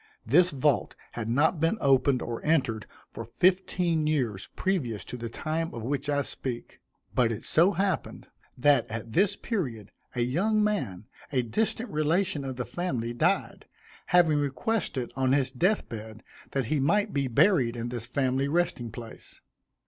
[0.25, 5.71] This vault had not been opened or entered for fifteen years previous to the time
[5.75, 6.79] of which I speak;
[7.13, 8.25] but it so happened,
[8.57, 13.67] that at this period, a young man, a distant relation of the family, died,
[14.07, 18.89] having requested on his death bed, that he might be buried in this family resting
[18.91, 19.39] place.